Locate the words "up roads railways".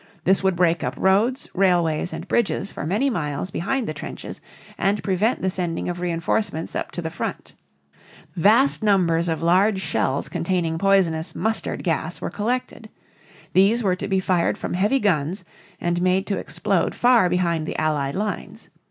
0.83-2.11